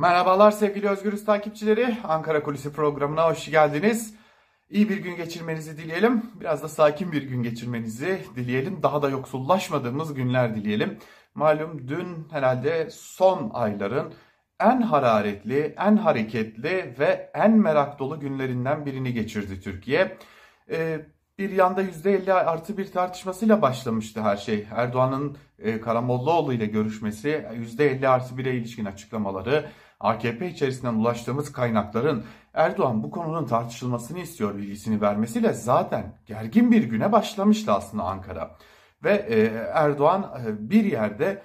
[0.00, 1.96] Merhabalar sevgili Özgürüz takipçileri.
[2.04, 4.14] Ankara Kulisi programına hoş geldiniz.
[4.70, 6.22] İyi bir gün geçirmenizi dileyelim.
[6.40, 8.82] Biraz da sakin bir gün geçirmenizi dileyelim.
[8.82, 10.98] Daha da yoksullaşmadığımız günler dileyelim.
[11.34, 14.14] Malum dün herhalde son ayların
[14.60, 20.16] en hararetli, en hareketli ve en merak dolu günlerinden birini geçirdi Türkiye.
[20.70, 21.06] Ee,
[21.40, 24.66] bir yanda %50 artı bir tartışmasıyla başlamıştı her şey.
[24.70, 27.46] Erdoğan'ın e, Karamollaoğlu ile görüşmesi,
[27.78, 29.70] %50 artı 1'e ilişkin açıklamaları,
[30.00, 37.12] AKP içerisinden ulaştığımız kaynakların Erdoğan bu konunun tartışılmasını istiyor bilgisini vermesiyle zaten gergin bir güne
[37.12, 38.56] başlamıştı aslında Ankara.
[39.04, 39.44] Ve e,
[39.74, 41.42] Erdoğan e, bir yerde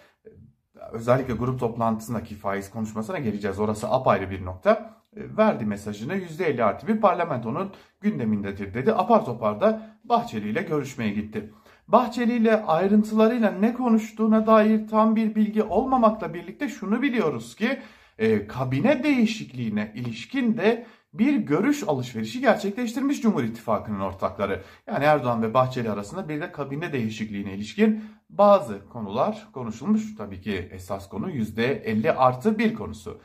[0.91, 3.59] özellikle grup toplantısındaki faiz konuşmasına geleceğiz.
[3.59, 4.71] Orası apayrı bir nokta.
[5.15, 8.93] E, verdi mesajını %50 artı bir parlamentonun gündemindedir dedi.
[8.93, 11.53] Apar topar da Bahçeli ile görüşmeye gitti.
[11.87, 17.79] Bahçeli ile ayrıntılarıyla ne konuştuğuna dair tam bir bilgi olmamakla birlikte şunu biliyoruz ki
[18.17, 24.63] e, kabine değişikliğine ilişkin de bir görüş alışverişi gerçekleştirmiş Cumhur İttifakı'nın ortakları.
[24.87, 30.15] Yani Erdoğan ve Bahçeli arasında bir de kabine değişikliğine ilişkin bazı konular konuşulmuş.
[30.15, 33.21] Tabii ki esas konu %50 artı bir konusu.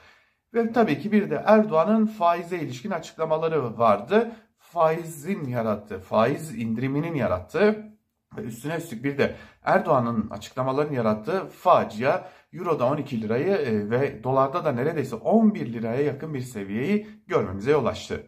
[0.54, 4.32] Ve tabii ki bir de Erdoğan'ın faize ilişkin açıklamaları vardı.
[4.58, 7.90] Faizin yarattığı, faiz indiriminin yarattığı
[8.38, 14.72] üstüne üstlük bir de Erdoğan'ın açıklamalarının yarattığı facia Euro'da 12 lirayı e, ve dolarda da
[14.72, 18.26] neredeyse 11 liraya yakın bir seviyeyi görmemize yol açtı.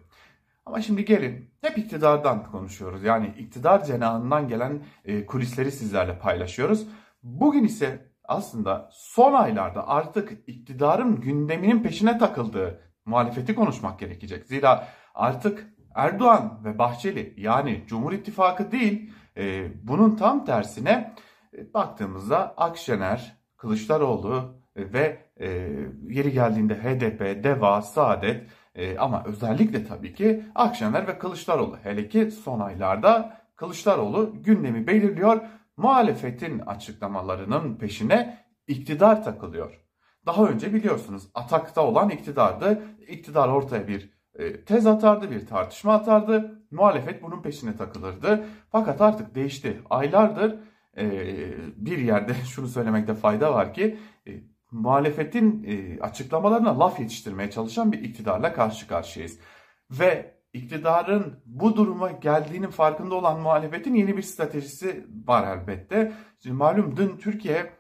[0.67, 3.05] Ama şimdi gelin hep iktidardan konuşuyoruz.
[3.05, 6.87] Yani iktidar cenahından gelen e, kulisleri sizlerle paylaşıyoruz.
[7.23, 14.47] Bugün ise aslında son aylarda artık iktidarın gündeminin peşine takıldığı muhalefeti konuşmak gerekecek.
[14.47, 21.15] Zira artık Erdoğan ve Bahçeli yani Cumhur İttifakı değil e, bunun tam tersine
[21.57, 25.49] e, baktığımızda Akşener, Kılıçdaroğlu e, ve e,
[26.09, 31.77] yeri geldiğinde HDP, DEVA, Saadet e, ama özellikle tabii ki Akşener ve Kılıçdaroğlu.
[31.83, 35.41] Hele ki son aylarda Kılıçdaroğlu gündemi belirliyor.
[35.77, 39.83] Muhalefetin açıklamalarının peşine iktidar takılıyor.
[40.27, 42.83] Daha önce biliyorsunuz atakta olan iktidardı.
[43.09, 44.11] İktidar ortaya bir
[44.67, 46.63] tez atardı, bir tartışma atardı.
[46.71, 48.45] Muhalefet bunun peşine takılırdı.
[48.71, 49.81] Fakat artık değişti.
[49.91, 50.59] Aylardır
[50.97, 51.07] e,
[51.77, 53.99] bir yerde şunu söylemekte fayda var ki
[54.29, 54.31] e,
[54.71, 55.67] muhalefetin
[55.99, 59.39] açıklamalarına laf yetiştirmeye çalışan bir iktidarla karşı karşıyayız.
[59.91, 66.13] Ve iktidarın bu duruma geldiğinin farkında olan muhalefetin yeni bir stratejisi var elbette.
[66.43, 67.71] Şimdi malum dün Türkiye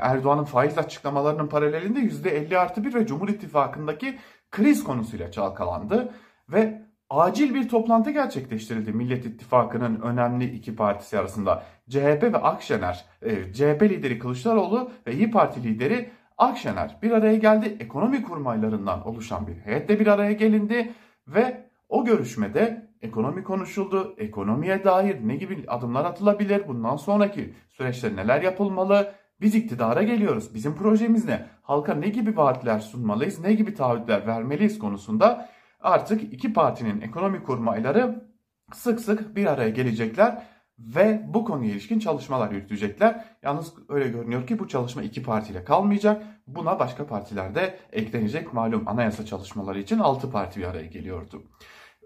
[0.00, 4.18] Erdoğan'ın faiz açıklamalarının paralelinde %50 artı 1 ve Cumhur İttifakı'ndaki
[4.50, 6.12] kriz konusuyla çalkalandı
[6.48, 11.62] ve acil bir toplantı gerçekleştirildi Millet İttifakı'nın önemli iki partisi arasında.
[11.88, 17.76] CHP ve Akşener, e, CHP lideri Kılıçdaroğlu ve İyi Parti lideri Akşener bir araya geldi.
[17.80, 20.92] Ekonomi kurmaylarından oluşan bir heyetle bir araya gelindi
[21.28, 24.14] ve o görüşmede ekonomi konuşuldu.
[24.18, 26.68] Ekonomiye dair ne gibi adımlar atılabilir?
[26.68, 29.14] Bundan sonraki süreçte neler yapılmalı?
[29.40, 30.54] Biz iktidara geliyoruz.
[30.54, 31.46] Bizim projemiz ne?
[31.62, 33.40] Halka ne gibi vaatler sunmalıyız?
[33.40, 35.48] Ne gibi taahhütler vermeliyiz konusunda
[35.80, 38.24] artık iki partinin ekonomi kurmayları
[38.72, 40.42] sık sık bir araya gelecekler
[40.78, 43.24] ve bu konuya ilişkin çalışmalar yürütecekler.
[43.42, 46.22] Yalnız öyle görünüyor ki bu çalışma iki partiyle kalmayacak.
[46.46, 48.52] Buna başka partiler de eklenecek.
[48.52, 51.42] Malum anayasa çalışmaları için altı parti bir araya geliyordu.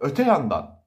[0.00, 0.82] Öte yandan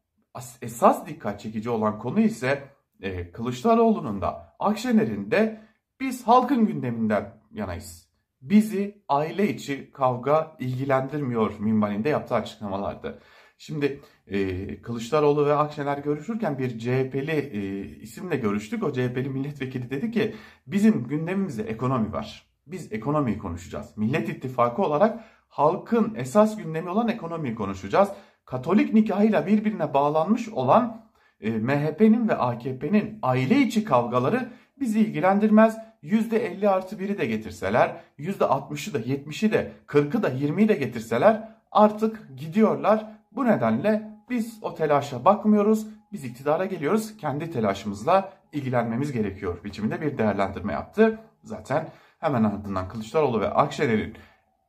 [0.61, 2.63] esas dikkat çekici olan konu ise
[3.01, 5.61] e, Kılıçdaroğlu'nun da Akşener'in de
[5.99, 8.09] biz halkın gündeminden yanayız.
[8.41, 13.19] Bizi aile içi kavga ilgilendirmiyor minvalinde yaptığı açıklamalardı.
[13.57, 18.83] Şimdi e, Kılıçdaroğlu ve Akşener görüşürken bir CHP'li e, isimle görüştük.
[18.83, 20.35] O CHP'li milletvekili dedi ki
[20.67, 22.45] bizim gündemimizde ekonomi var.
[22.67, 23.97] Biz ekonomiyi konuşacağız.
[23.97, 28.09] Millet İttifakı olarak halkın esas gündemi olan ekonomiyi konuşacağız.
[28.45, 31.05] Katolik nikahıyla birbirine bağlanmış olan
[31.41, 35.77] e, MHP'nin ve AKP'nin aile içi kavgaları bizi ilgilendirmez.
[36.03, 42.37] %50 artı 1'i de getirseler, %60'ı da 70'i de 40'ı da 20'yi de getirseler artık
[42.37, 43.05] gidiyorlar.
[43.31, 45.87] Bu nedenle biz o telaşa bakmıyoruz.
[46.11, 47.17] Biz iktidara geliyoruz.
[47.17, 51.19] Kendi telaşımızla ilgilenmemiz gerekiyor biçiminde bir değerlendirme yaptı.
[51.43, 51.87] Zaten
[52.19, 54.13] hemen ardından Kılıçdaroğlu ve Akşener'in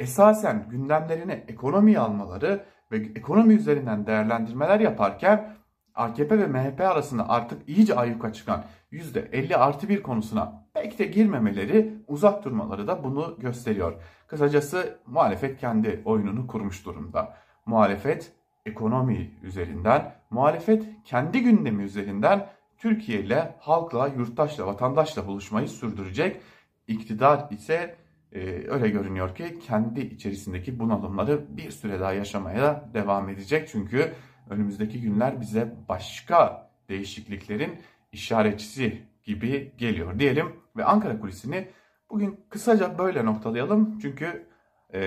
[0.00, 5.56] esasen gündemlerine ekonomiyi almaları ve ekonomi üzerinden değerlendirmeler yaparken
[5.96, 11.94] AKP ve MHP arasında artık iyice ayyuka çıkan %50 artı bir konusuna pek de girmemeleri,
[12.08, 13.92] uzak durmaları da bunu gösteriyor.
[14.26, 17.36] Kısacası muhalefet kendi oyununu kurmuş durumda.
[17.66, 18.32] Muhalefet
[18.66, 22.46] ekonomi üzerinden, muhalefet kendi gündemi üzerinden
[22.78, 26.40] Türkiye ile halkla, yurttaşla, vatandaşla buluşmayı sürdürecek.
[26.88, 27.96] İktidar ise
[28.32, 33.68] e, öyle görünüyor ki kendi içerisindeki bunalımları bir süre daha yaşamaya devam edecek.
[33.68, 34.12] Çünkü
[34.50, 37.78] önümüzdeki günler bize başka değişikliklerin
[38.12, 40.46] işaretçisi gibi geliyor diyelim
[40.76, 41.68] ve Ankara kulisini
[42.10, 43.98] bugün kısaca böyle noktalayalım.
[43.98, 44.46] Çünkü
[44.94, 45.00] e,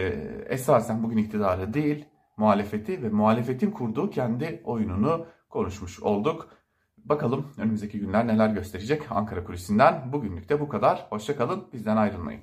[0.50, 2.06] esasen bugün iktidarı değil
[2.38, 6.50] muhalefeti ve muhalefetin kurduğu kendi oyununu konuşmuş olduk.
[6.98, 10.14] Bakalım önümüzdeki günler neler gösterecek Ankara kulisinden.
[10.14, 11.08] Bugünlük de bu kadar.
[11.10, 12.42] Hoşçakalın bizden ayrılmayın.